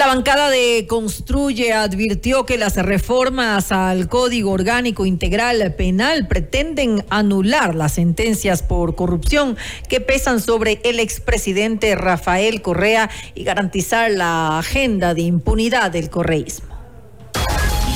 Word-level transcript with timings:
La 0.00 0.06
bancada 0.06 0.48
de 0.48 0.86
Construye 0.88 1.74
advirtió 1.74 2.46
que 2.46 2.56
las 2.56 2.74
reformas 2.76 3.70
al 3.70 4.08
Código 4.08 4.50
Orgánico 4.50 5.04
Integral 5.04 5.74
Penal 5.74 6.26
pretenden 6.26 7.04
anular 7.10 7.74
las 7.74 7.92
sentencias 7.92 8.62
por 8.62 8.94
corrupción 8.94 9.58
que 9.90 10.00
pesan 10.00 10.40
sobre 10.40 10.80
el 10.84 11.00
expresidente 11.00 11.94
Rafael 11.96 12.62
Correa 12.62 13.10
y 13.34 13.44
garantizar 13.44 14.10
la 14.10 14.58
agenda 14.58 15.12
de 15.12 15.20
impunidad 15.20 15.90
del 15.90 16.08
correísmo. 16.08 16.74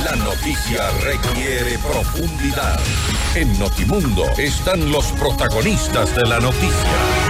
La 0.05 0.15
noticia 0.17 0.91
requiere 1.01 1.79
profundidad. 1.79 2.79
En 3.35 3.59
Notimundo 3.59 4.25
están 4.37 4.93
los 4.93 5.07
protagonistas 5.13 6.15
de 6.15 6.29
la 6.29 6.39
noticia. 6.39 7.24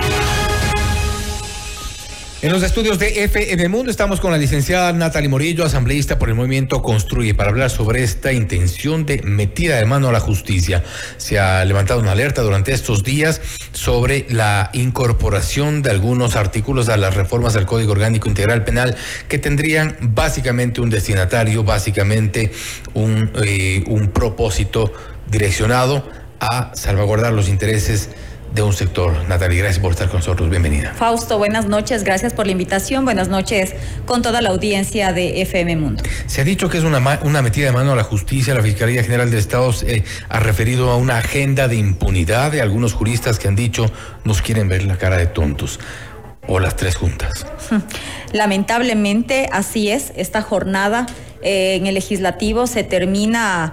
En 2.45 2.53
los 2.53 2.63
estudios 2.63 2.99
de 2.99 3.25
FM 3.25 3.71
Mundo 3.71 3.91
estamos 3.91 4.21
con 4.21 4.31
la 4.31 4.37
licenciada 4.37 4.93
Natalie 4.93 5.31
Morillo, 5.31 5.65
asambleísta 5.65 6.19
por 6.19 6.29
el 6.29 6.35
movimiento 6.35 6.83
Construye, 6.83 7.33
para 7.33 7.49
hablar 7.49 7.71
sobre 7.71 8.03
esta 8.03 8.35
intención 8.35 9.07
de 9.07 9.23
metida 9.23 9.79
de 9.79 9.87
mano 9.87 10.11
a 10.11 10.13
la 10.13 10.21
justicia. 10.21 10.85
Se 11.17 11.39
ha 11.39 11.65
levantado 11.65 12.01
una 12.01 12.13
alerta 12.13 12.43
durante 12.43 12.75
estos 12.75 13.03
días 13.03 13.41
sobre 13.73 14.27
la 14.29 14.69
incorporación 14.75 15.81
de 15.81 15.89
algunos 15.89 16.37
artículos 16.37 16.91
a 16.91 16.99
las 16.99 17.15
reformas 17.15 17.55
del 17.55 17.65
Código 17.65 17.93
Orgánico 17.93 18.29
Integral 18.29 18.63
Penal 18.63 18.95
que 19.27 19.39
tendrían 19.39 19.97
básicamente 20.03 20.83
un 20.83 20.91
destinatario, 20.91 21.65
básicamente 21.65 22.53
un, 22.93 23.31
eh, 23.43 23.85
un 23.87 24.09
propósito 24.09 24.93
direccionado 25.31 26.07
a 26.41 26.73
salvaguardar 26.75 27.33
los 27.33 27.49
intereses 27.49 28.11
de 28.55 28.63
un 28.63 28.73
sector. 28.73 29.13
Natalie, 29.29 29.59
gracias 29.59 29.81
por 29.81 29.93
estar 29.93 30.09
con 30.09 30.21
nosotros. 30.21 30.49
Bienvenida. 30.49 30.95
Fausto, 30.95 31.39
buenas 31.39 31.67
noches. 31.67 32.05
Gracias 32.05 32.33
por 32.33 32.47
la 32.47 32.53
invitación. 32.53 33.05
Buenas 33.05 33.29
noches 33.29 33.75
con 34.07 34.23
toda 34.23 34.41
la 34.41 34.51
audiencia 34.51 35.13
de 35.13 35.43
FM 35.43 35.77
Mundo. 35.77 36.03
Se 36.27 36.41
ha 36.41 36.45
dicho 36.45 36.69
que 36.69 36.79
es 36.79 36.85
una, 36.85 37.21
una 37.23 37.43
metida 37.43 37.67
de 37.67 37.73
mano 37.73 37.93
a 37.93 37.97
la 37.97 38.05
justicia. 38.05 38.55
La 38.55 38.63
Fiscalía 38.63 39.03
General 39.03 39.31
de 39.31 39.39
Estados 39.39 39.83
eh, 39.83 40.05
ha 40.29 40.39
referido 40.39 40.91
a 40.91 40.97
una 40.97 41.19
agenda 41.19 41.67
de 41.67 41.77
impunidad 41.77 42.53
de 42.53 42.63
algunos 42.63 42.93
juristas 42.93 43.39
que 43.39 43.49
han 43.49 43.57
dicho 43.57 43.91
nos 44.23 44.41
quieren 44.41 44.69
ver 44.69 44.85
la 44.85 44.97
cara 44.97 45.17
de 45.17 45.27
tontos. 45.27 45.81
O 46.47 46.61
las 46.61 46.77
tres 46.77 46.95
juntas. 46.95 47.47
Lamentablemente 48.33 49.49
así 49.51 49.91
es. 49.91 50.13
Esta 50.15 50.43
jornada 50.43 51.07
eh, 51.43 51.75
en 51.75 51.87
el 51.87 51.95
legislativo 51.95 52.67
se 52.67 52.85
termina 52.85 53.73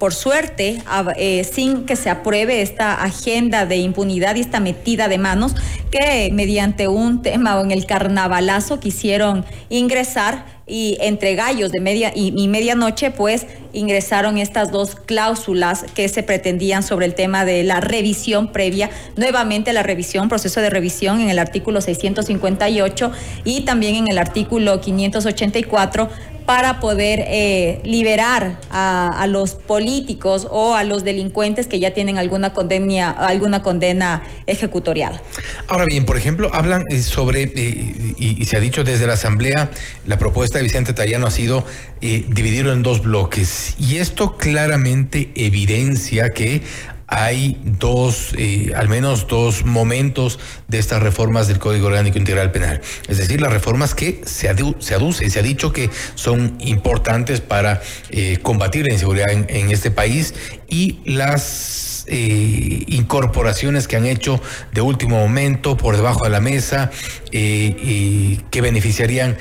por 0.00 0.14
suerte, 0.14 0.82
eh, 1.16 1.44
sin 1.44 1.84
que 1.84 1.94
se 1.94 2.08
apruebe 2.08 2.62
esta 2.62 2.94
agenda 3.04 3.66
de 3.66 3.76
impunidad 3.76 4.34
y 4.34 4.40
esta 4.40 4.58
metida 4.58 5.08
de 5.08 5.18
manos 5.18 5.54
que 5.90 6.30
mediante 6.32 6.88
un 6.88 7.20
tema 7.20 7.58
o 7.58 7.62
en 7.62 7.70
el 7.70 7.84
carnavalazo 7.84 8.80
quisieron 8.80 9.44
ingresar 9.68 10.46
y 10.66 10.96
entre 11.00 11.34
gallos 11.34 11.70
de 11.70 11.80
media 11.80 12.12
y, 12.14 12.32
y, 12.34 12.48
medianoche, 12.48 13.10
pues 13.10 13.46
ingresaron 13.72 14.38
estas 14.38 14.70
dos 14.70 14.94
cláusulas 14.94 15.84
que 15.94 16.08
se 16.08 16.22
pretendían 16.22 16.82
sobre 16.82 17.06
el 17.06 17.14
tema 17.14 17.44
de 17.44 17.62
la 17.64 17.80
revisión 17.80 18.52
previa, 18.52 18.88
nuevamente 19.16 19.72
la 19.74 19.82
revisión, 19.82 20.28
proceso 20.28 20.60
de 20.60 20.70
revisión 20.70 21.20
en 21.20 21.28
el 21.28 21.38
artículo 21.38 21.80
658 21.80 23.12
y 23.44 23.62
también 23.62 23.96
en 23.96 24.06
el 24.10 24.16
artículo 24.16 24.80
584 24.80 26.08
para 26.50 26.80
poder 26.80 27.22
eh, 27.28 27.78
liberar 27.84 28.58
a, 28.72 29.24
los 29.28 29.54
políticos 29.54 30.48
o 30.50 30.74
a 30.74 30.82
los 30.82 31.04
delincuentes 31.04 31.68
que 31.68 31.78
ya 31.78 31.94
tienen 31.94 32.18
alguna 32.18 32.52
condena, 32.52 33.12
alguna 33.12 33.62
condena 33.62 34.24
ejecutorial. 34.48 35.20
Ahora 35.68 35.84
bien, 35.84 36.04
por 36.04 36.16
ejemplo, 36.16 36.50
hablan 36.52 36.82
eh, 36.90 37.02
sobre, 37.02 37.44
eh, 37.44 38.14
y, 38.18 38.44
se 38.46 38.56
ha 38.56 38.60
dicho 38.60 38.82
desde 38.82 39.06
la 39.06 39.12
Asamblea, 39.12 39.70
la 40.06 40.18
propuesta 40.18 40.58
de 40.58 40.64
Vicente 40.64 40.92
Tallano 40.92 41.28
ha 41.28 41.30
sido 41.30 41.64
dividirlo 42.00 42.72
en 42.72 42.82
dos 42.82 43.02
bloques. 43.02 43.76
Y 43.78 43.98
esto 43.98 44.36
claramente 44.36 45.30
evidencia 45.36 46.30
que 46.30 46.62
hay 47.10 47.60
dos, 47.64 48.32
eh, 48.38 48.72
al 48.76 48.88
menos 48.88 49.26
dos 49.26 49.64
momentos 49.64 50.38
de 50.68 50.78
estas 50.78 51.02
reformas 51.02 51.48
del 51.48 51.58
Código 51.58 51.88
Orgánico 51.88 52.18
Integral 52.18 52.52
Penal. 52.52 52.80
Es 53.08 53.18
decir, 53.18 53.40
las 53.40 53.52
reformas 53.52 53.96
que 53.96 54.20
se, 54.24 54.48
se 54.78 54.94
aduce, 54.94 55.28
se 55.28 55.38
ha 55.40 55.42
dicho 55.42 55.72
que 55.72 55.90
son 56.14 56.56
importantes 56.60 57.40
para 57.40 57.82
eh, 58.10 58.38
combatir 58.42 58.86
la 58.86 58.94
inseguridad 58.94 59.30
en, 59.32 59.70
este 59.70 59.90
país 59.90 60.34
y 60.68 61.00
las 61.04 62.04
eh, 62.06 62.84
incorporaciones 62.86 63.88
que 63.88 63.96
han 63.96 64.06
hecho 64.06 64.40
de 64.72 64.80
último 64.80 65.18
momento 65.18 65.76
por 65.76 65.96
debajo 65.96 66.24
de 66.24 66.30
la 66.30 66.40
mesa 66.40 66.90
que 67.30 68.60
beneficiarían 68.60 69.36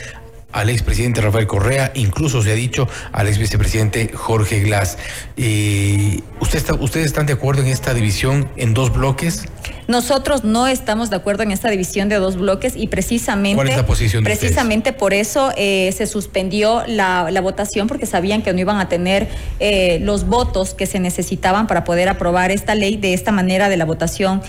al 0.51 0.69
expresidente 0.69 1.21
Rafael 1.21 1.47
Correa, 1.47 1.91
incluso 1.93 2.41
se 2.41 2.51
ha 2.51 2.55
dicho 2.55 2.87
al 3.11 3.27
ex 3.27 3.37
vicepresidente 3.37 4.11
Jorge 4.13 4.61
Glass. 4.61 4.97
Eh, 5.37 6.21
¿usted 6.39 6.57
está, 6.57 6.73
¿Ustedes 6.73 7.05
están 7.07 7.25
de 7.27 7.33
acuerdo 7.33 7.61
en 7.61 7.67
esta 7.67 7.93
división 7.93 8.49
en 8.55 8.73
dos 8.73 8.91
bloques? 8.91 9.45
Nosotros 9.87 10.43
no 10.43 10.67
estamos 10.67 11.09
de 11.09 11.15
acuerdo 11.15 11.43
en 11.43 11.51
esta 11.51 11.69
división 11.69 12.09
de 12.09 12.15
dos 12.15 12.35
bloques 12.35 12.75
y 12.75 12.87
precisamente, 12.87 13.55
¿Cuál 13.55 13.69
es 13.69 13.77
la 13.77 13.85
posición 13.85 14.23
precisamente 14.23 14.93
por 14.93 15.13
eso 15.13 15.51
eh, 15.55 15.91
se 15.95 16.07
suspendió 16.07 16.83
la, 16.87 17.29
votación 17.41 17.87
porque 17.87 18.05
sabían 18.05 18.41
que 18.41 18.51
no 18.51 18.59
iban 18.59 18.79
a 18.79 18.89
tener 18.89 19.29
eh, 19.59 19.99
los 20.01 20.25
votos 20.25 20.73
que 20.73 20.85
se 20.85 20.99
necesitaban 20.99 21.67
para 21.67 21.83
poder 21.83 22.09
aprobar 22.09 22.51
esta 22.51 22.75
ley 22.75 22.97
de 22.97 23.13
esta 23.13 23.31
manera 23.31 23.69
de 23.69 23.77
la 23.77 23.85
votación 23.85 24.41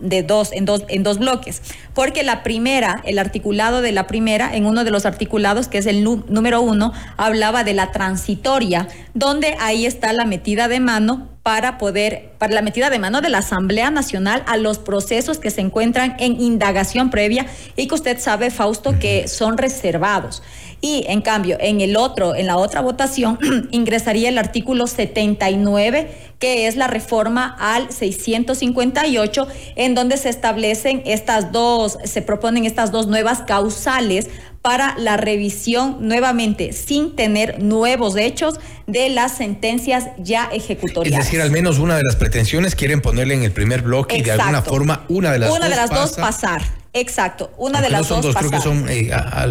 de 0.00 0.22
dos 0.22 0.52
en 0.52 0.64
dos 0.64 0.84
en 0.88 1.02
dos 1.02 1.18
bloques, 1.18 1.62
porque 1.94 2.22
la 2.22 2.42
primera, 2.42 3.02
el 3.04 3.18
articulado 3.18 3.80
de 3.80 3.92
la 3.92 4.06
primera, 4.06 4.54
en 4.54 4.66
uno 4.66 4.84
de 4.84 4.90
los 4.90 5.06
articulados 5.06 5.68
que 5.68 5.78
es 5.78 5.86
el 5.86 6.04
número 6.04 6.60
uno, 6.60 6.92
hablaba 7.16 7.64
de 7.64 7.74
la 7.74 7.92
transitoria, 7.92 8.88
donde 9.14 9.56
ahí 9.60 9.86
está 9.86 10.12
la 10.12 10.24
metida 10.24 10.68
de 10.68 10.80
mano 10.80 11.28
para 11.48 11.78
poder, 11.78 12.32
para 12.36 12.52
la 12.52 12.60
metida 12.60 12.90
de 12.90 12.98
mano 12.98 13.22
de 13.22 13.30
la 13.30 13.38
Asamblea 13.38 13.90
Nacional 13.90 14.42
a 14.46 14.58
los 14.58 14.78
procesos 14.78 15.38
que 15.38 15.50
se 15.50 15.62
encuentran 15.62 16.14
en 16.18 16.38
indagación 16.40 17.08
previa 17.08 17.46
y 17.74 17.88
que 17.88 17.94
usted 17.94 18.18
sabe, 18.18 18.50
Fausto, 18.50 18.98
que 18.98 19.28
son 19.28 19.56
reservados. 19.56 20.42
Y 20.80 21.04
en 21.08 21.22
cambio, 21.22 21.56
en 21.60 21.80
el 21.80 21.96
otro, 21.96 22.36
en 22.36 22.46
la 22.46 22.56
otra 22.56 22.80
votación, 22.80 23.38
ingresaría 23.72 24.28
el 24.28 24.38
artículo 24.38 24.86
79, 24.86 26.10
que 26.38 26.68
es 26.68 26.76
la 26.76 26.86
reforma 26.86 27.56
al 27.58 27.90
658, 27.90 29.48
en 29.76 29.94
donde 29.94 30.16
se 30.16 30.28
establecen 30.28 31.02
estas 31.04 31.50
dos, 31.50 31.98
se 32.04 32.22
proponen 32.22 32.64
estas 32.64 32.92
dos 32.92 33.08
nuevas 33.08 33.40
causales 33.42 34.28
para 34.62 34.96
la 34.98 35.16
revisión 35.16 35.96
nuevamente 36.00 36.72
sin 36.72 37.14
tener 37.16 37.62
nuevos 37.62 38.16
hechos 38.16 38.60
de 38.86 39.08
las 39.08 39.36
sentencias 39.36 40.08
ya 40.18 40.48
ejecutoriadas. 40.52 41.20
Es 41.20 41.26
decir, 41.26 41.40
al 41.40 41.50
menos 41.50 41.78
una 41.78 41.96
de 41.96 42.02
las 42.04 42.16
pretensiones 42.16 42.74
quieren 42.74 43.00
ponerle 43.00 43.34
en 43.34 43.44
el 43.44 43.52
primer 43.52 43.82
bloque 43.82 44.18
y 44.18 44.22
de 44.22 44.32
alguna 44.32 44.62
forma 44.62 45.04
una 45.08 45.32
de 45.32 45.38
las 45.38 45.50
una 45.50 45.60
dos 45.60 45.70
de 45.70 45.76
las 45.76 45.90
dos 45.90 46.12
pasar. 46.18 46.77
Exacto, 46.94 47.52
una 47.58 47.82
de 47.82 47.90
las 47.90 48.06
son 48.06 48.22
dos, 48.22 48.34
creo 48.34 48.50
que 48.50 48.60
son 48.62 48.86
eh, 48.88 49.10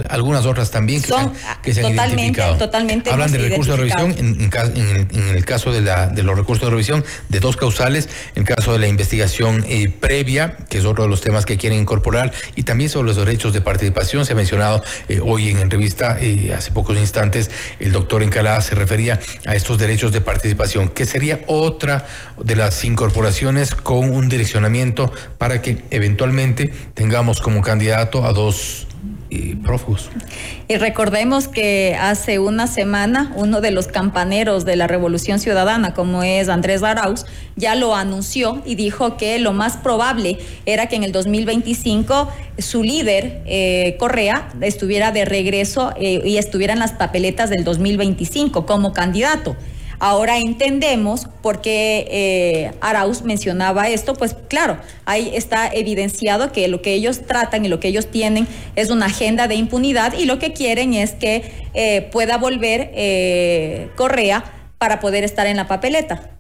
algunas 0.09 0.48
otras 0.48 0.72
también 0.72 1.03
que, 1.03 1.08
son, 1.08 1.34
que 1.62 1.72
se 1.72 1.81
han 1.81 1.92
totalmente, 1.92 2.22
identificado. 2.24 2.58
Totalmente 2.58 3.12
Hablan 3.12 3.31
de 3.31 3.38
recursos 3.38 3.78
de 3.78 3.84
revisión, 3.84 4.12
en, 4.18 4.50
en, 5.12 5.36
el 5.36 5.46
caso 5.46 5.72
de, 5.72 5.81
la, 5.81 6.08
de 6.08 6.24
los 6.24 6.36
recursos 6.36 6.66
de 6.66 6.72
revisión, 6.72 7.06
de 7.30 7.40
dos 7.40 7.56
causales, 7.56 8.09
en 8.34 8.42
el 8.42 8.47
caso 8.47 8.74
de 8.74 8.80
la 8.80 8.88
investigación 8.88 9.64
eh, 9.68 9.88
previa, 9.88 10.58
que 10.68 10.80
es 10.80 10.86
otro 10.86 11.03
de 11.03 11.09
los 11.09 11.22
temas 11.22 11.46
que 11.46 11.58
quieren 11.58 11.80
incorporar, 11.80 12.34
y 12.56 12.64
también 12.64 12.90
sobre 12.90 13.08
los 13.09 13.18
derechos 13.18 13.53
de 13.53 13.62
participación. 13.62 14.26
Se 14.26 14.34
ha 14.34 14.36
mencionado 14.36 14.84
eh, 15.08 15.22
hoy 15.24 15.50
en 15.50 15.59
entrevista, 15.59 16.18
hace 16.56 16.72
pocos 16.72 16.97
instantes, 16.97 17.52
el 17.80 17.92
doctor 17.92 18.24
Encalada 18.24 18.62
se 18.62 18.74
refería 18.74 19.20
a 19.46 19.56
estos 19.56 19.78
derechos 19.78 20.12
de 20.12 20.22
participación, 20.22 20.90
que 20.90 21.06
sería 21.06 21.42
otra 21.46 22.08
de 22.44 22.56
las 22.56 22.84
incorporaciones 22.84 23.76
con 23.76 24.09
un 24.09 24.28
direccionamiento 24.28 25.12
para 25.38 25.62
que 25.62 25.84
eventualmente 25.92 26.74
tengamos 26.96 27.27
como 27.36 27.62
candidato 27.62 28.26
a 28.26 28.32
dos 28.32 28.88
eh, 29.30 29.58
prófugos. 29.62 30.10
Y 30.70 30.78
recordemos 30.78 31.50
que 31.50 31.97
hace 32.00 32.40
una 32.40 32.66
semana 32.68 33.34
uno 33.35 33.59
de 33.59 33.72
los 33.72 33.88
campaneros 33.88 34.64
de 34.64 34.78
la 34.78 34.88
Revolución 34.88 35.40
Ciudadana, 35.40 35.94
como 35.94 36.24
es 36.24 36.47
Andrés 36.47 36.82
Arauz, 36.82 37.26
ya 37.58 37.76
lo 37.76 37.94
anunció 37.94 38.62
y 38.66 38.76
dijo 38.76 39.18
que 39.18 39.38
lo 39.40 39.52
más 39.52 39.76
probable 39.76 40.38
era 40.66 40.88
que 40.88 40.96
en 40.96 41.03
el 41.03 41.12
2025 41.12 42.32
su 42.59 42.84
líder, 42.84 43.41
eh, 43.46 43.97
Correa, 44.00 44.47
estuviera 44.62 45.12
de 45.12 45.26
regreso 45.26 45.94
eh, 46.00 46.22
y 46.23 46.38
estuviera 46.38 46.72
en 46.72 46.80
las 46.80 46.94
papeletas 46.94 47.50
del 47.50 47.66
2025 47.66 48.66
como 48.66 48.94
candidato. 48.94 49.58
Ahora 49.99 50.38
entendemos 50.38 51.28
por 51.41 51.61
qué 51.61 52.08
eh, 52.09 52.72
Arauz 52.82 53.23
mencionaba 53.23 53.90
esto, 53.90 54.14
pues 54.14 54.35
claro, 54.47 54.78
ahí 55.05 55.32
está 55.34 55.67
evidenciado 55.70 56.52
que 56.52 56.67
lo 56.67 56.82
que 56.82 56.94
ellos 56.94 57.26
tratan 57.26 57.66
y 57.66 57.67
lo 57.67 57.79
que 57.79 57.88
ellos 57.88 58.11
tienen 58.11 58.47
es 58.76 58.91
una 58.91 59.08
agenda 59.08 59.47
de 59.47 59.55
impunidad 59.55 60.14
y 60.14 60.26
lo 60.26 60.38
que 60.38 60.53
quieren 60.53 60.94
es 60.94 61.14
que 61.14 61.52
eh, 61.73 62.09
pueda 62.11 62.38
volver 62.38 62.91
eh, 62.94 63.90
Correa 63.96 64.44
para 64.78 64.99
poder 64.99 65.23
estar 65.23 65.47
en 65.47 65.58
la 65.58 65.67
papeleta. 65.67 66.32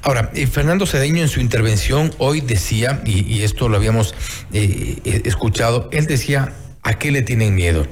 Ahora, 0.00 0.30
Fernando 0.50 0.86
Cedeño 0.86 1.22
en 1.22 1.28
su 1.28 1.40
intervención 1.40 2.14
hoy 2.18 2.40
decía, 2.40 3.02
y, 3.04 3.42
esto 3.42 3.68
lo 3.68 3.76
habíamos 3.76 4.14
escuchado, 4.52 5.88
él 5.92 6.06
decía 6.06 6.52
¿A 6.86 7.00
qué 7.00 7.10
le 7.10 7.22
tienen 7.22 7.56
miedo? 7.56 7.84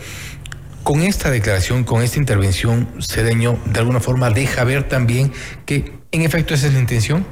Con 0.84 1.00
esta 1.00 1.30
declaración, 1.30 1.84
con 1.84 2.02
esta 2.02 2.18
intervención, 2.18 2.86
Cedeño 3.00 3.58
de 3.64 3.80
alguna 3.80 4.00
forma 4.00 4.28
deja 4.28 4.64
ver 4.64 4.86
también 4.86 5.32
que 5.64 5.94
en 6.12 6.20
efecto 6.20 6.52
esa 6.52 6.66
es 6.66 6.74
la 6.74 6.80
intención. 6.80 7.26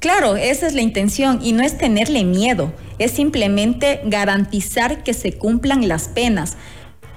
Claro, 0.00 0.36
esa 0.36 0.66
es 0.66 0.74
la 0.74 0.80
intención 0.80 1.38
y 1.40 1.52
no 1.52 1.62
es 1.62 1.78
tenerle 1.78 2.24
miedo, 2.24 2.72
es 2.98 3.12
simplemente 3.12 4.00
garantizar 4.06 5.04
que 5.04 5.14
se 5.14 5.34
cumplan 5.34 5.86
las 5.86 6.08
penas. 6.08 6.56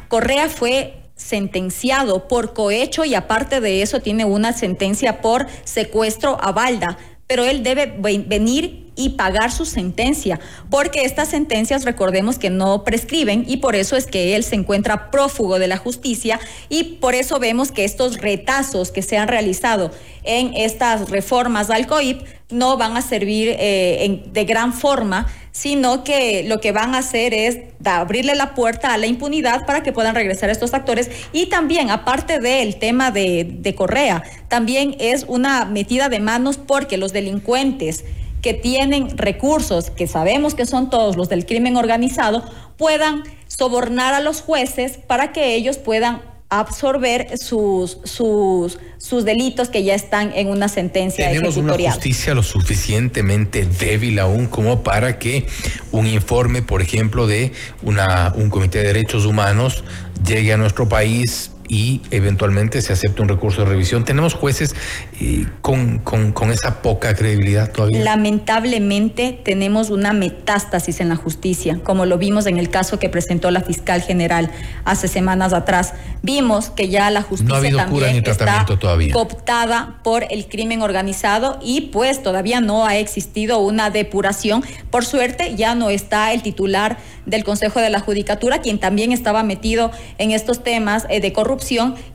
Correa 0.09 0.47
fue 0.47 1.09
sentenciado 1.15 2.27
por 2.27 2.53
cohecho 2.53 3.03
y 3.03 3.15
aparte 3.15 3.59
de 3.59 3.81
eso 3.81 3.99
tiene 3.99 4.25
una 4.25 4.53
sentencia 4.53 5.21
por 5.21 5.47
secuestro 5.63 6.37
a 6.39 6.51
balda, 6.51 6.99
pero 7.25 7.45
él 7.45 7.63
debe 7.63 7.87
venir 7.97 8.88
y 8.99 9.11
pagar 9.11 9.49
su 9.49 9.65
sentencia, 9.65 10.41
porque 10.69 11.05
estas 11.05 11.29
sentencias 11.29 11.85
recordemos 11.85 12.37
que 12.37 12.49
no 12.49 12.83
prescriben 12.83 13.45
y 13.47 13.57
por 13.57 13.77
eso 13.77 13.95
es 13.95 14.05
que 14.05 14.35
él 14.35 14.43
se 14.43 14.55
encuentra 14.55 15.09
prófugo 15.09 15.57
de 15.57 15.69
la 15.69 15.77
justicia 15.77 16.37
y 16.67 16.83
por 16.99 17.15
eso 17.15 17.39
vemos 17.39 17.71
que 17.71 17.85
estos 17.85 18.17
retazos 18.17 18.91
que 18.91 19.01
se 19.01 19.17
han 19.17 19.29
realizado 19.29 19.91
en 20.23 20.53
estas 20.53 21.09
reformas 21.09 21.69
al 21.69 21.87
COIP 21.87 22.23
no 22.49 22.75
van 22.75 22.97
a 22.97 23.01
servir 23.01 23.55
eh, 23.57 24.23
de 24.33 24.43
gran 24.43 24.73
forma, 24.73 25.27
sino 25.53 26.03
que 26.03 26.43
lo 26.43 26.59
que 26.59 26.73
van 26.73 26.93
a 26.93 26.97
hacer 26.97 27.33
es 27.33 27.59
abrirle 27.85 28.35
la 28.35 28.53
puerta 28.53 28.93
a 28.93 28.97
la 28.97 29.07
impunidad 29.07 29.65
para 29.65 29.81
que 29.81 29.93
puedan 29.93 30.13
regresar 30.13 30.49
estos 30.49 30.73
actores. 30.73 31.09
Y 31.31 31.45
también, 31.45 31.89
aparte 31.89 32.39
del 32.39 32.77
tema 32.77 33.11
de, 33.11 33.47
de 33.49 33.75
Correa, 33.75 34.23
también 34.49 34.95
es 34.99 35.25
una 35.27 35.63
metida 35.65 36.09
de 36.09 36.19
manos 36.19 36.57
porque 36.57 36.97
los 36.97 37.13
delincuentes 37.13 38.03
que 38.41 38.53
tienen 38.53 39.17
recursos, 39.17 39.89
que 39.89 40.07
sabemos 40.07 40.55
que 40.55 40.65
son 40.65 40.89
todos 40.89 41.15
los 41.15 41.29
del 41.29 41.45
crimen 41.45 41.75
organizado, 41.75 42.43
puedan 42.77 43.23
sobornar 43.47 44.13
a 44.13 44.19
los 44.19 44.41
jueces 44.41 44.97
para 44.97 45.31
que 45.31 45.55
ellos 45.55 45.77
puedan 45.77 46.21
absorber 46.49 47.37
sus, 47.37 47.99
sus, 48.03 48.79
sus 48.97 49.23
delitos 49.23 49.69
que 49.69 49.83
ya 49.83 49.93
están 49.93 50.31
en 50.33 50.47
una 50.47 50.67
sentencia 50.67 51.27
Tenemos 51.27 51.57
una 51.57 51.73
justicia 51.73 52.33
lo 52.33 52.41
suficientemente 52.41 53.65
débil 53.65 54.17
aún 54.17 54.47
como 54.47 54.81
para 54.81 55.19
que 55.19 55.45
un 55.91 56.07
informe, 56.07 56.63
por 56.63 56.81
ejemplo, 56.81 57.27
de 57.27 57.51
una, 57.83 58.33
un 58.35 58.49
comité 58.49 58.79
de 58.79 58.85
derechos 58.85 59.25
humanos 59.25 59.83
llegue 60.25 60.51
a 60.51 60.57
nuestro 60.57 60.89
país 60.89 61.51
y 61.69 62.01
eventualmente 62.09 62.81
se 62.81 62.91
acepta 62.91 63.21
un 63.21 63.29
recurso 63.29 63.63
de 63.63 63.69
revisión. 63.69 64.03
Tenemos 64.03 64.33
jueces 64.33 64.75
eh, 65.21 65.45
con, 65.61 65.99
con, 65.99 66.51
esa 66.51 66.81
poca 66.81 67.13
credibilidad 67.13 67.71
todavía. 67.71 68.03
Lamentablemente 68.03 69.39
tenemos 69.43 69.91
una 69.91 70.11
metástasis 70.11 70.99
en 70.99 71.09
la 71.09 71.15
justicia, 71.15 71.79
como 71.83 72.07
lo 72.07 72.17
vimos 72.17 72.47
en 72.47 72.57
el 72.57 72.71
caso 72.71 72.97
que 72.97 73.07
presentó 73.07 73.51
la 73.51 73.61
fiscal 73.61 74.01
general 74.01 74.49
hace 74.83 75.07
semanas 75.07 75.53
atrás. 75.53 75.93
Vimos 76.23 76.71
que 76.71 76.89
ya 76.89 77.11
la 77.11 77.21
justicia 77.21 77.75
también 77.75 78.25
está 78.25 78.65
cooptada 79.13 79.99
por 80.03 80.25
el 80.31 80.47
crimen 80.47 80.81
organizado 80.81 81.59
y 81.61 81.81
pues 81.93 82.23
todavía 82.23 82.61
no 82.61 82.87
ha 82.87 82.97
existido 82.97 83.59
una 83.59 83.91
depuración. 83.91 84.63
Por 84.89 85.05
suerte 85.05 85.55
ya 85.55 85.75
no 85.75 85.91
está 85.91 86.33
el 86.33 86.41
titular 86.41 86.97
del 87.27 87.43
Consejo 87.43 87.79
de 87.79 87.91
la 87.91 87.99
Judicatura, 87.99 88.59
quien 88.59 88.79
también 88.79 89.11
estaba 89.11 89.43
metido 89.43 89.91
en 90.17 90.31
estos 90.31 90.63
temas 90.63 91.05
eh, 91.09 91.21
de 91.21 91.31
corrupción 91.31 91.58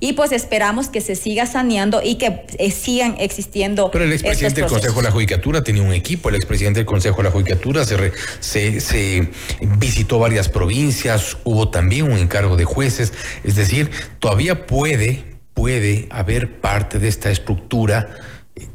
y 0.00 0.12
pues 0.14 0.32
esperamos 0.32 0.88
que 0.88 1.00
se 1.00 1.14
siga 1.14 1.46
saneando 1.46 2.00
y 2.02 2.16
que 2.16 2.44
eh, 2.58 2.70
sigan 2.70 3.16
existiendo. 3.18 3.90
Pero 3.90 4.04
el 4.04 4.12
expresidente 4.12 4.60
del 4.60 4.70
Consejo 4.70 4.96
de 4.96 5.02
la 5.02 5.10
Judicatura 5.10 5.62
tenía 5.62 5.82
un 5.82 5.92
equipo, 5.92 6.28
el 6.28 6.34
expresidente 6.34 6.80
del 6.80 6.86
Consejo 6.86 7.18
de 7.18 7.24
la 7.24 7.30
Judicatura 7.30 7.84
se, 7.84 8.80
se, 8.80 9.30
visitó 9.78 10.18
varias 10.18 10.48
provincias, 10.48 11.36
hubo 11.44 11.68
también 11.68 12.10
un 12.10 12.18
encargo 12.18 12.56
de 12.56 12.64
jueces, 12.64 13.12
es 13.42 13.56
decir, 13.56 13.90
todavía 14.18 14.66
puede, 14.66 15.24
puede 15.54 16.06
haber 16.10 16.60
parte 16.60 16.98
de 16.98 17.08
esta 17.08 17.30
estructura 17.30 18.08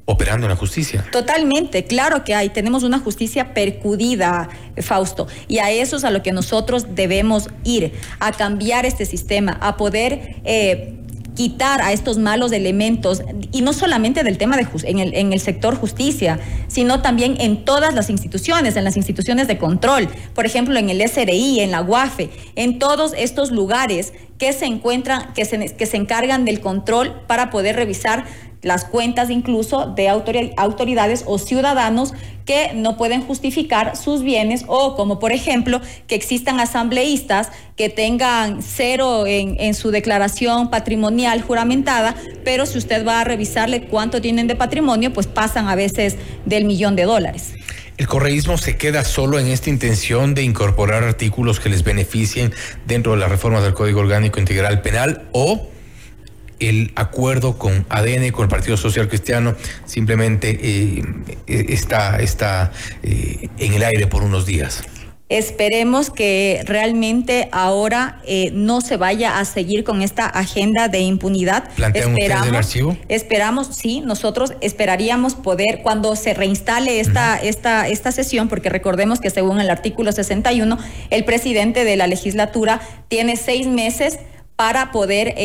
operando 0.05 0.45
en 0.45 0.49
la 0.49 0.55
justicia. 0.55 1.05
Totalmente, 1.11 1.85
claro 1.85 2.23
que 2.23 2.35
hay. 2.35 2.49
Tenemos 2.49 2.83
una 2.83 2.99
justicia 2.99 3.53
percudida, 3.53 4.49
Fausto, 4.77 5.27
y 5.47 5.59
a 5.59 5.71
eso 5.71 5.97
es 5.97 6.03
a 6.03 6.11
lo 6.11 6.21
que 6.21 6.31
nosotros 6.31 6.95
debemos 6.95 7.49
ir, 7.63 7.93
a 8.19 8.31
cambiar 8.31 8.85
este 8.85 9.05
sistema, 9.05 9.57
a 9.61 9.77
poder... 9.77 10.41
Eh, 10.43 10.95
quitar 11.35 11.81
a 11.81 11.93
estos 11.93 12.17
malos 12.17 12.51
elementos, 12.51 13.23
y 13.53 13.61
no 13.61 13.71
solamente 13.71 14.23
del 14.23 14.37
tema 14.37 14.57
de 14.57 14.67
en 14.83 14.99
el, 14.99 15.15
en 15.15 15.31
el 15.31 15.39
sector 15.39 15.73
justicia, 15.77 16.37
sino 16.67 17.01
también 17.01 17.39
en 17.39 17.63
todas 17.63 17.93
las 17.93 18.09
instituciones, 18.09 18.75
en 18.75 18.83
las 18.83 18.97
instituciones 18.97 19.47
de 19.47 19.57
control, 19.57 20.09
por 20.35 20.45
ejemplo, 20.45 20.77
en 20.77 20.89
el 20.89 20.99
SRI, 20.99 21.61
en 21.61 21.71
la 21.71 21.81
UAFE, 21.81 22.29
en 22.57 22.77
todos 22.77 23.13
estos 23.15 23.51
lugares 23.51 24.11
que 24.37 24.51
se 24.51 24.65
encuentran, 24.65 25.31
que 25.33 25.45
se, 25.45 25.77
que 25.77 25.85
se 25.85 25.95
encargan 25.95 26.43
del 26.43 26.59
control 26.59 27.21
para 27.25 27.49
poder 27.51 27.77
revisar 27.77 28.25
las 28.61 28.85
cuentas 28.85 29.29
incluso 29.29 29.85
de 29.87 30.09
autoridades 30.09 31.23
o 31.25 31.37
ciudadanos 31.37 32.13
que 32.45 32.71
no 32.73 32.97
pueden 32.97 33.21
justificar 33.21 33.95
sus 33.95 34.23
bienes 34.23 34.65
o 34.67 34.95
como 34.95 35.19
por 35.19 35.31
ejemplo 35.31 35.81
que 36.07 36.15
existan 36.15 36.59
asambleístas 36.59 37.49
que 37.75 37.89
tengan 37.89 38.61
cero 38.61 39.25
en, 39.27 39.73
su 39.73 39.91
declaración 39.91 40.69
patrimonial 40.69 41.41
juramentada, 41.41 42.15
pero 42.43 42.65
si 42.65 42.77
usted 42.77 43.05
va 43.05 43.21
a 43.21 43.23
revisarle 43.23 43.83
cuánto 43.83 44.19
tienen 44.19 44.47
de 44.47 44.55
patrimonio, 44.55 45.13
pues 45.13 45.27
pasan 45.27 45.69
a 45.69 45.75
veces 45.75 46.17
del 46.45 46.65
millón 46.65 46.95
de 46.95 47.03
dólares. 47.03 47.53
¿El 47.97 48.07
correísmo 48.07 48.57
se 48.57 48.77
queda 48.77 49.03
solo 49.03 49.39
en 49.39 49.47
esta 49.47 49.69
intención 49.69 50.33
de 50.33 50.43
incorporar 50.43 51.03
artículos 51.03 51.59
que 51.59 51.69
les 51.69 51.83
beneficien 51.83 52.53
dentro 52.87 53.11
de 53.11 53.19
la 53.19 53.27
reforma 53.27 53.61
del 53.61 53.73
Código 53.73 53.99
Orgánico 53.99 54.39
Integral 54.39 54.81
Penal 54.81 55.27
o 55.33 55.69
el 56.59 56.91
acuerdo 56.95 57.57
con 57.57 57.85
ADN, 57.89 58.31
con 58.31 58.43
el 58.43 58.49
Partido 58.49 58.77
Social 58.77 59.07
Cristiano, 59.07 59.55
simplemente 59.85 60.59
eh, 60.61 61.03
eh, 61.47 61.65
está, 61.69 62.19
está 62.19 62.71
eh, 63.03 63.49
en 63.57 63.73
el 63.73 63.83
aire 63.83 64.07
por 64.07 64.23
unos 64.23 64.45
días. 64.45 64.83
Esperemos 65.29 66.09
que 66.09 66.63
realmente 66.65 67.49
ahora 67.51 68.19
no 68.51 68.81
se 68.81 68.97
vaya 68.97 69.37
a 69.37 69.45
seguir 69.45 69.83
con 69.83 70.01
esta 70.01 70.25
agenda 70.25 70.87
de 70.87 71.01
impunidad. 71.01 71.69
¿Plantean 71.75 72.17
esperamos, 72.17 72.47
el 72.47 72.55
archivo? 72.55 72.97
Esperamos, 73.09 73.67
sí, 73.67 74.01
nosotros 74.01 74.53
esperaríamos 74.61 75.35
poder, 75.35 75.81
cuando 75.83 76.15
se 76.15 76.33
reinstale 76.33 76.99
esta, 76.99 77.37
esta, 77.37 77.87
esta 77.87 78.11
sesión, 78.11 78.49
porque 78.49 78.69
recordemos 78.69 79.19
que 79.19 79.29
según 79.29 79.59
el 79.59 79.69
artículo 79.69 80.11
61, 80.11 80.79
el 81.11 81.25
presidente 81.25 81.83
de 81.83 81.95
la 81.95 82.07
legislatura 82.07 82.81
tiene 83.07 83.35
seis 83.35 83.67
meses 83.67 84.17
para 84.55 84.91
poder 84.91 85.35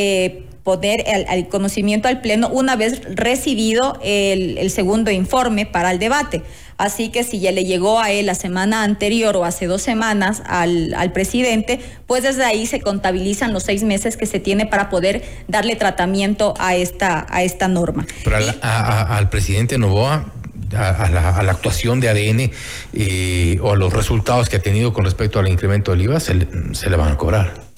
poner 0.64 1.04
al, 1.28 1.48
conocimiento 1.48 2.08
al 2.08 2.22
Pleno 2.22 2.48
una 2.48 2.74
vez 2.74 3.02
recibido 3.14 4.00
el, 4.02 4.70
segundo 4.70 5.10
informe 5.10 5.66
para 5.66 5.92
el 5.92 5.98
debate. 5.98 6.42
Así 6.76 7.10
que 7.10 7.22
si 7.22 7.38
ya 7.38 7.52
le 7.52 7.64
llegó 7.64 8.00
a 8.00 8.10
él 8.10 8.26
la 8.26 8.34
semana 8.34 8.82
anterior 8.82 9.36
o 9.36 9.44
hace 9.44 9.66
dos 9.66 9.82
semanas 9.82 10.42
al, 10.46 11.12
presidente, 11.12 11.78
pues 12.06 12.24
desde 12.24 12.44
ahí 12.44 12.66
se 12.66 12.80
contabilizan 12.80 13.52
los 13.52 13.62
seis 13.62 13.84
meses 13.84 14.16
que 14.16 14.26
se 14.26 14.40
tiene 14.40 14.66
para 14.66 14.88
poder 14.88 15.22
darle 15.46 15.76
tratamiento 15.76 16.54
a 16.58 16.74
esta, 16.74 17.26
a 17.28 17.44
esta 17.44 17.68
norma. 17.68 18.06
Pero 18.24 18.38
al, 18.62 19.28
presidente 19.28 19.78
Novoa, 19.78 20.32
a, 20.74 21.08
la, 21.10 21.50
actuación 21.50 22.00
de 22.00 22.08
ADN 22.08 22.50
eh, 22.94 23.58
o 23.62 23.72
a 23.72 23.76
los 23.76 23.92
resultados 23.92 24.48
que 24.48 24.56
ha 24.56 24.62
tenido 24.62 24.92
con 24.92 25.04
respecto 25.04 25.38
al 25.38 25.46
incremento 25.46 25.92
del 25.92 26.02
IVA, 26.02 26.18
se 26.18 26.34
le 26.34 26.96
van 26.96 27.12
a 27.12 27.16
cobrar. 27.16 27.73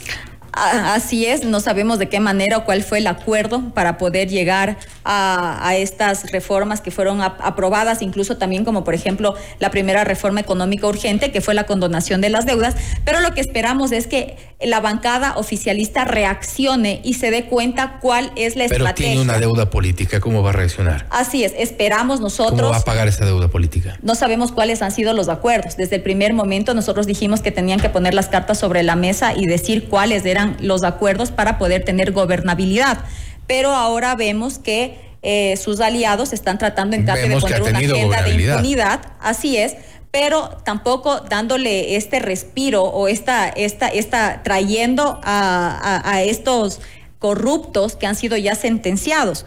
Así 0.59 1.27
es, 1.27 1.45
no 1.45 1.61
sabemos 1.61 1.99
de 1.99 2.09
qué 2.09 2.19
manera 2.19 2.57
o 2.57 2.65
cuál 2.65 2.83
fue 2.83 2.99
el 2.99 3.07
acuerdo 3.07 3.75
para 3.75 3.99
poder 3.99 4.31
llegar 4.31 4.79
a, 5.05 5.75
estas 5.77 6.33
reformas 6.33 6.81
que 6.81 6.91
fueron 6.91 7.21
aprobadas, 7.21 8.01
incluso 8.01 8.39
también 8.39 8.65
como 8.65 8.83
por 8.83 8.95
ejemplo 8.95 9.35
la 9.59 9.71
primera 9.71 10.05
reforma 10.05 10.41
económica 10.41 10.87
urgente, 10.87 11.31
que 11.31 11.43
fue 11.43 11.53
la 11.53 11.65
condonación 11.65 12.23
de 12.23 12.31
las 12.31 12.47
deudas, 12.47 12.75
pero 13.05 13.21
lo 13.21 13.35
que 13.35 13.43
esperamos 13.43 13.93
es 13.93 14.07
que 14.07 14.37
la 14.61 14.81
bancada 14.81 15.35
oficialista 15.37 16.05
reaccione 16.05 17.01
y 17.05 17.15
se 17.15 17.31
dé 17.31 17.45
cuenta 17.45 17.99
cuál 18.01 18.33
es 18.37 18.57
la 18.57 18.65
estrategia. 18.65 18.95
Pero 18.95 18.95
tiene 18.95 19.21
una 19.21 19.39
deuda 19.39 19.69
política, 19.69 20.19
¿cómo 20.21 20.43
va 20.43 20.51
a 20.51 20.53
reaccionar? 20.55 21.07
Así 21.11 21.45
es, 21.45 21.53
esperamos 21.59 22.21
nosotros. 22.21 22.61
¿Cómo 22.61 22.71
va 22.71 22.79
a 22.79 22.85
pagar 22.85 23.07
esa 23.07 23.27
deuda 23.27 23.49
política? 23.49 23.99
No 24.03 24.15
sabemos 24.15 24.53
cuáles 24.53 24.81
han 24.81 24.93
sido 24.93 25.13
los 25.13 25.29
acuerdos. 25.29 25.77
Desde 25.77 25.97
el 25.97 26.03
primer 26.03 26.33
momento 26.33 26.73
nosotros 26.73 27.07
dijimos 27.07 27.43
que 27.43 27.53
tenían 27.53 27.81
que 27.81 27.91
poner 27.91 28.15
las 28.15 28.29
cartas 28.29 28.59
sobre 28.59 28.83
la 28.83 28.97
mesa 28.97 29.35
y 29.35 29.47
decir 29.47 29.89
cuáles 29.89 30.25
eran 30.25 30.57
los 30.61 30.85
acuerdos 30.85 31.31
para 31.31 31.59
poder 31.59 31.85
tener 31.85 32.13
gobernabilidad. 32.13 33.01
Pero 33.47 33.71
ahora 33.71 34.15
vemos 34.15 34.59
que 34.59 35.06
eh, 35.29 35.57
sus 35.57 35.81
aliados 35.81 36.33
están 36.33 36.57
tratando 36.57 36.95
en 36.95 37.05
cambio 37.05 37.29
de 37.29 37.41
poner 37.41 37.63
una 37.63 37.79
agenda 37.79 38.23
de 38.23 38.35
impunidad, 38.35 39.01
así 39.21 39.57
es, 39.57 39.75
pero 40.13 40.51
tampoco 40.65 41.19
dándole 41.19 41.97
este 41.97 42.21
respiro 42.21 42.85
o 42.85 43.09
esta, 43.09 43.49
esta, 43.49 43.89
esta 43.89 44.45
trayendo 44.45 45.19
a, 45.25 46.01
a 46.05 46.23
estos 46.23 46.81
corruptos 47.19 47.97
que 47.97 48.07
han 48.07 48.15
sido 48.15 48.37
ya 48.37 48.55
sentenciados 48.55 49.47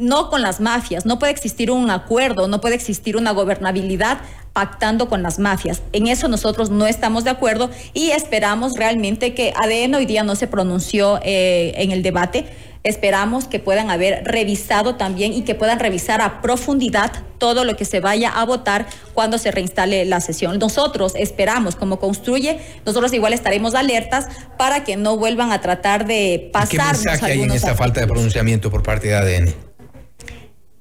no 0.00 0.30
con 0.30 0.40
las 0.42 0.60
mafias, 0.60 1.04
no 1.04 1.18
puede 1.18 1.32
existir 1.32 1.70
un 1.70 1.90
acuerdo, 1.90 2.48
no 2.48 2.60
puede 2.60 2.74
existir 2.74 3.16
una 3.16 3.32
gobernabilidad 3.32 4.18
pactando 4.54 5.08
con 5.08 5.22
las 5.22 5.38
mafias. 5.38 5.82
En 5.92 6.08
eso 6.08 6.26
nosotros 6.26 6.70
no 6.70 6.86
estamos 6.86 7.22
de 7.22 7.30
acuerdo 7.30 7.70
y 7.92 8.10
esperamos 8.10 8.76
realmente 8.76 9.34
que 9.34 9.52
ADN 9.62 9.94
hoy 9.94 10.06
día 10.06 10.24
no 10.24 10.34
se 10.36 10.46
pronunció 10.46 11.20
eh, 11.22 11.74
en 11.76 11.92
el 11.92 12.02
debate. 12.02 12.46
Esperamos 12.82 13.44
que 13.44 13.58
puedan 13.58 13.90
haber 13.90 14.24
revisado 14.24 14.96
también 14.96 15.34
y 15.34 15.42
que 15.42 15.54
puedan 15.54 15.78
revisar 15.78 16.22
a 16.22 16.40
profundidad 16.40 17.12
todo 17.36 17.64
lo 17.64 17.76
que 17.76 17.84
se 17.84 18.00
vaya 18.00 18.30
a 18.30 18.44
votar 18.44 18.86
cuando 19.12 19.36
se 19.36 19.50
reinstale 19.50 20.04
la 20.06 20.20
sesión. 20.20 20.58
Nosotros 20.58 21.12
esperamos, 21.14 21.76
como 21.76 21.98
construye, 21.98 22.58
nosotros 22.86 23.12
igual 23.12 23.34
estaremos 23.34 23.74
alertas 23.74 24.28
para 24.56 24.82
que 24.84 24.96
no 24.96 25.18
vuelvan 25.18 25.52
a 25.52 25.60
tratar 25.60 26.06
de 26.06 26.48
pasar. 26.52 26.68
¿Qué 26.70 26.78
mensaje 26.78 27.32
hay 27.32 27.42
en 27.42 27.50
esta 27.50 27.74
falta 27.74 28.00
de 28.00 28.06
pronunciamiento 28.06 28.70
por 28.70 28.82
parte 28.82 29.08
de 29.08 29.14
ADN? 29.14 29.54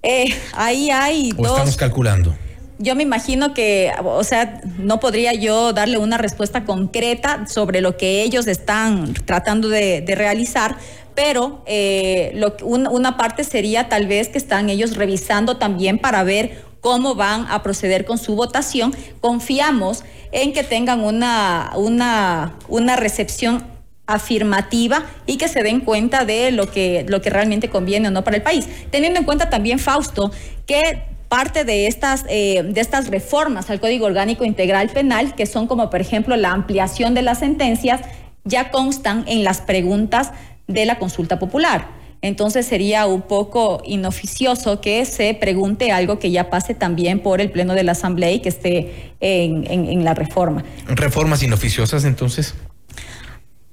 Eh, 0.01 0.33
ahí 0.53 0.89
hay 0.91 1.33
¿O 1.37 1.45
Estamos 1.45 1.75
calculando 1.75 2.33
yo 2.79 2.95
me 2.95 3.03
imagino 3.03 3.53
que, 3.53 3.91
o 4.03 4.23
sea, 4.23 4.61
no 4.77 5.01
podría 5.01 5.33
yo 5.33 5.73
darle 5.73 5.97
una 5.97 6.17
respuesta 6.17 6.63
concreta 6.63 7.45
sobre 7.45 7.81
lo 7.81 7.97
que 7.97 8.23
ellos 8.23 8.47
están 8.47 9.13
tratando 9.25 9.67
de, 9.67 10.03
realizar, 10.07 10.77
pero 11.13 11.61
eh, 11.67 12.31
lo, 12.35 12.55
una 12.63 13.17
parte 13.17 13.43
sería 13.43 13.89
tal 13.89 14.07
vez 14.07 14.29
que 14.29 14.37
están 14.37 14.69
ellos 14.69 14.95
revisando 14.95 15.57
también 15.57 15.99
para 15.99 16.23
ver 16.23 16.63
cómo 16.79 17.15
van 17.15 17.45
a 17.49 17.61
proceder 17.63 18.05
con 18.05 18.17
su 18.17 18.35
votación. 18.35 18.95
Confiamos 19.19 20.05
en 20.31 20.53
que 20.53 20.63
tengan 20.63 21.03
una, 21.03 21.73
una, 21.75 22.55
una 22.69 22.95
recepción 22.95 23.65
afirmativa 24.07 25.05
y 25.25 25.35
que 25.35 25.49
se 25.49 25.63
den 25.63 25.81
cuenta 25.81 26.23
de 26.23 26.51
lo 26.51 26.71
que, 26.71 27.05
lo 27.09 27.21
que 27.21 27.29
realmente 27.29 27.69
conviene 27.69 28.07
o 28.07 28.11
no 28.11 28.23
para 28.23 28.37
el 28.37 28.41
país. 28.41 28.67
Teniendo 28.89 29.19
en 29.19 29.25
cuenta 29.25 29.49
también, 29.49 29.79
Fausto, 29.79 30.31
que 30.65 31.18
parte 31.29 31.63
de 31.63 31.87
estas, 31.87 32.25
eh, 32.27 32.63
de 32.63 32.81
estas 32.81 33.07
reformas 33.07 33.69
al 33.69 33.79
Código 33.79 34.07
Orgánico 34.07 34.43
Integral 34.43 34.89
Penal, 34.89 35.35
que 35.35 35.45
son 35.45 35.67
como 35.67 35.89
por 35.89 36.01
ejemplo 36.01 36.35
la 36.35 36.51
ampliación 36.51 37.13
de 37.13 37.21
las 37.21 37.39
sentencias, 37.39 38.01
ya 38.43 38.71
constan 38.71 39.23
en 39.27 39.43
las 39.43 39.61
preguntas 39.61 40.31
de 40.67 40.85
la 40.85 40.97
consulta 40.97 41.39
popular. 41.39 41.87
Entonces 42.21 42.65
sería 42.65 43.05
un 43.05 43.21
poco 43.21 43.81
inoficioso 43.85 44.81
que 44.81 45.05
se 45.05 45.33
pregunte 45.35 45.91
algo 45.91 46.19
que 46.19 46.31
ya 46.31 46.49
pase 46.49 46.73
también 46.73 47.19
por 47.19 47.39
el 47.39 47.49
Pleno 47.49 47.75
de 47.75 47.83
la 47.83 47.93
Asamblea 47.93 48.31
y 48.31 48.39
que 48.39 48.49
esté 48.49 49.13
en, 49.21 49.65
en 49.69 50.03
la 50.03 50.13
reforma. 50.15 50.65
¿Reformas 50.87 51.43
inoficiosas 51.43 52.03
entonces? 52.03 52.55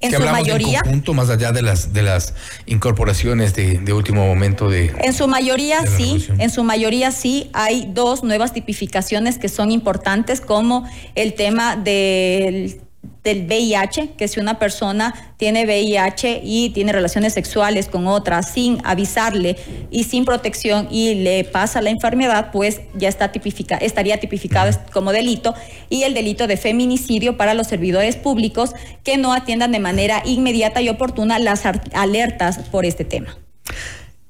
En 0.00 0.12
su 0.12 0.21
mayoría. 0.21 0.83
más 1.15 1.31
allá 1.31 1.53
de 1.53 1.62
las 1.62 1.93
de 1.95 2.03
las 2.03 2.35
incorporaciones 2.67 3.55
de, 3.55 3.93
último 3.93 4.26
momento 4.26 4.69
de. 4.69 4.95
En 5.03 5.15
su 5.15 5.26
mayoría 5.26 5.87
sí, 5.87 6.26
en 6.38 6.50
su 6.50 6.65
mayoría 6.65 7.11
sí 7.12 7.50
hay 7.55 7.88
dos 7.93 8.23
nuevas 8.23 8.53
tipificaciones 8.53 9.38
que 9.38 9.49
son 9.49 9.71
importantes, 9.71 10.41
como 10.41 10.88
el 11.15 11.35
tema 11.35 11.76
del 11.76 12.86
del 13.26 13.45
VIH, 13.47 14.11
que 14.16 14.28
si 14.28 14.38
una 14.38 14.61
persona 14.61 15.35
tiene 15.37 15.64
VIH 15.64 16.42
y 16.45 16.71
tiene 16.71 16.92
relaciones 16.92 17.33
sexuales 17.33 17.88
con 17.88 18.06
otra 18.06 18.45
sin 18.45 18.78
avisarle 18.85 19.56
y 19.90 20.04
sin 20.04 20.25
protección 20.25 20.87
y 20.92 21.16
le 21.16 21.42
pasa 21.42 21.83
la 21.83 21.90
enfermedad, 21.90 22.50
pues 22.52 22.83
ya 22.95 23.09
está 23.09 23.33
tipifica, 23.33 23.78
estaría 23.78 24.21
tipificado 24.21 24.71
como 24.92 25.11
delito 25.11 25.54
y 25.90 26.04
el 26.04 26.14
delito 26.14 26.47
de 26.47 26.56
feminicidio 26.56 27.37
para 27.37 27.54
los 27.54 27.66
servidores 27.66 28.14
públicos 28.14 28.75
que 29.02 29.16
no 29.16 29.33
atiendan 29.33 29.73
de 29.73 29.80
manera 29.80 30.23
inmediata 30.25 30.80
y 30.80 30.88
oportuna 30.88 31.40
las 31.40 31.64
alertas 31.95 32.61
por 32.71 32.87
este 32.87 33.04
tema. 33.04 33.37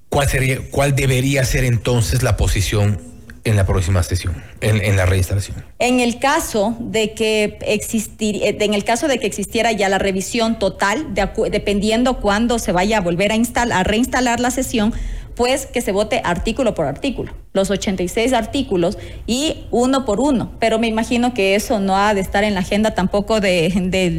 ¿Cuál 0.09 0.29
sería, 0.31 0.59
cuál 0.71 0.97
debería 0.97 1.45
ser 1.45 1.65
entonces 1.65 2.23
la 2.23 2.39
posición 2.39 3.16
en 3.47 3.55
la 3.55 3.65
próxima 3.65 4.03
sesión, 4.03 4.35
en, 4.61 4.97
la 4.97 5.07
reinstalación. 5.07 5.65
En 5.79 6.01
el 6.01 6.19
caso 6.19 6.77
de 6.81 7.15
que 7.15 7.59
existir, 7.63 8.43
eh, 8.43 8.57
en 8.61 8.75
el 8.75 8.83
caso 8.83 9.07
de 9.07 9.19
que 9.19 9.27
existiera 9.29 9.71
ya 9.71 9.89
la 9.89 9.99
revisión 9.99 10.59
total, 10.59 11.15
dependiendo 11.15 12.19
cuándo 12.19 12.59
se 12.59 12.73
vaya 12.73 12.99
a 12.99 13.01
volver 13.01 13.31
a, 13.31 13.37
instalar, 13.37 13.79
a 13.79 13.85
reinstalar 13.85 14.41
la 14.41 14.51
sesión, 14.51 14.93
pues 15.37 15.67
que 15.67 15.81
se 15.81 15.93
vote 15.93 16.23
artículo 16.25 16.75
por 16.75 16.87
artículo, 16.87 17.33
los 17.53 17.71
86 17.71 18.33
artículos 18.33 18.99
y 19.29 19.67
uno 19.71 20.05
por 20.05 20.19
uno. 20.19 20.51
Pero 20.59 20.81
me 20.81 20.89
imagino 20.89 21.33
que 21.33 21.55
eso 21.55 21.79
no 21.79 21.97
ha 21.97 22.15
de 22.15 22.23
estar 22.23 22.43
en 22.43 22.55
la 22.55 22.61
agenda 22.61 22.95
tampoco 22.95 23.39
de, 23.41 23.71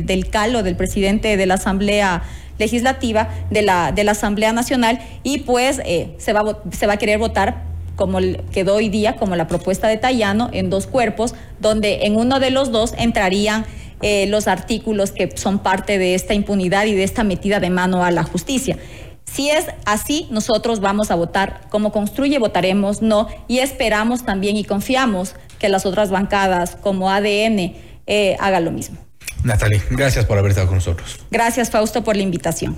del 0.06 0.30
calo 0.30 0.64
del 0.64 0.78
presidente 0.78 1.36
de 1.36 1.46
la 1.46 1.56
Asamblea 1.56 2.24
Legislativa, 2.60 3.30
de 3.52 3.62
la, 3.62 3.92
de 3.92 4.06
la 4.06 4.12
Asamblea 4.12 4.54
Nacional, 4.54 5.00
y 5.24 5.40
pues 5.40 5.82
eh, 5.84 6.16
se, 6.18 6.32
va, 6.32 6.60
se 6.72 6.88
va 6.88 6.94
a 6.94 6.98
querer 6.98 7.20
votar 7.20 7.67
como 7.98 8.20
quedó 8.54 8.76
hoy 8.76 8.88
día, 8.88 9.18
como 9.18 9.36
la 9.36 9.48
propuesta 9.48 9.90
de 9.90 9.98
Tayano, 9.98 10.50
en 10.54 10.70
dos 10.70 10.88
cuerpos, 10.88 11.36
donde 11.60 12.06
en 12.06 12.16
uno 12.16 12.40
de 12.40 12.52
los 12.52 12.72
dos 12.72 12.94
entrarían 12.98 13.66
eh, 14.02 14.28
los 14.28 14.48
artículos 14.48 15.12
que 15.12 15.36
son 15.36 15.60
parte 15.60 15.98
de 15.98 16.14
esta 16.14 16.34
impunidad 16.34 16.86
y 16.86 16.94
de 16.94 17.04
esta 17.04 17.24
metida 17.24 17.60
de 17.60 17.72
mano 17.72 18.06
a 18.06 18.12
la 18.12 18.24
justicia. 18.24 18.78
Si 19.26 19.50
es 19.50 19.66
así, 19.86 20.28
nosotros 20.30 20.80
vamos 20.80 21.12
a 21.12 21.16
votar 21.16 21.62
como 21.70 21.92
construye, 21.92 22.40
votaremos 22.40 23.02
no 23.02 23.28
y 23.48 23.60
esperamos 23.60 24.24
también 24.24 24.56
y 24.56 24.64
confiamos 24.64 25.36
que 25.60 25.68
las 25.68 25.86
otras 25.86 26.12
bancadas 26.12 26.76
como 26.76 27.10
ADN 27.10 27.76
eh, 28.06 28.38
hagan 28.40 28.66
lo 28.66 28.72
mismo. 28.72 29.07
Natalie, 29.44 29.82
gracias 29.90 30.26
por 30.26 30.38
haber 30.38 30.52
estado 30.52 30.68
con 30.68 30.78
nosotros. 30.78 31.20
Gracias, 31.32 31.70
Fausto, 31.70 32.04
por 32.04 32.16
la 32.16 32.24
invitación. 32.24 32.78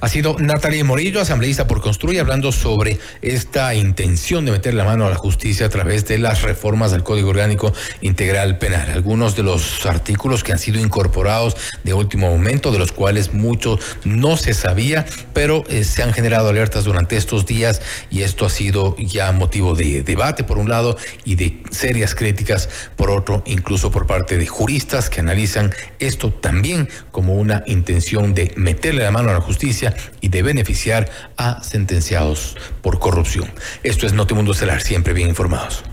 Ha 0.00 0.08
sido 0.08 0.36
Natalie 0.38 0.84
Morillo, 0.84 1.20
asambleísta 1.20 1.66
por 1.66 1.80
Construye, 1.80 2.20
hablando 2.20 2.52
sobre 2.52 2.98
esta 3.22 3.74
intención 3.74 4.44
de 4.44 4.52
meter 4.52 4.74
la 4.74 4.84
mano 4.84 5.06
a 5.06 5.10
la 5.10 5.16
justicia 5.16 5.66
a 5.66 5.68
través 5.68 6.06
de 6.06 6.18
las 6.18 6.42
reformas 6.42 6.90
del 6.90 7.02
Código 7.02 7.30
Orgánico 7.30 7.72
Integral 8.00 8.58
Penal. 8.58 8.90
Algunos 8.90 9.36
de 9.36 9.42
los 9.42 9.86
artículos 9.86 10.42
que 10.42 10.52
han 10.52 10.58
sido 10.58 10.80
incorporados 10.80 11.56
de 11.84 11.94
último 11.94 12.30
momento, 12.30 12.72
de 12.72 12.78
los 12.78 12.92
cuales 12.92 13.34
mucho 13.34 13.78
no 14.04 14.36
se 14.36 14.54
sabía, 14.54 15.06
pero 15.32 15.64
eh, 15.68 15.84
se 15.84 16.02
han 16.02 16.12
generado 16.12 16.48
alertas 16.48 16.84
durante 16.84 17.16
estos 17.16 17.46
días 17.46 17.80
y 18.10 18.22
esto 18.22 18.46
ha 18.46 18.50
sido 18.50 18.96
ya 18.98 19.30
motivo 19.32 19.74
de 19.74 20.02
debate 20.02 20.44
por 20.44 20.58
un 20.58 20.68
lado 20.68 20.96
y 21.24 21.34
de 21.34 21.62
serias 21.70 22.14
críticas 22.14 22.68
por 22.96 23.10
otro, 23.10 23.42
incluso 23.46 23.90
por 23.90 24.06
parte 24.06 24.38
de 24.38 24.46
juristas 24.46 25.10
que 25.10 25.20
analizan 25.20 25.72
esto 25.98 26.32
también 26.32 26.88
como 27.10 27.34
una 27.34 27.62
intención 27.66 28.34
de 28.34 28.52
meterle 28.56 29.02
la 29.02 29.10
mano 29.10 29.30
a 29.30 29.34
la 29.34 29.40
justicia 29.40 29.94
y 30.20 30.28
de 30.28 30.42
beneficiar 30.42 31.10
a 31.36 31.62
sentenciados 31.62 32.56
por 32.82 32.98
corrupción. 32.98 33.50
Esto 33.82 34.06
es 34.06 34.12
Notimundo 34.12 34.54
Celar, 34.54 34.80
siempre 34.80 35.12
bien 35.12 35.28
informados. 35.28 35.84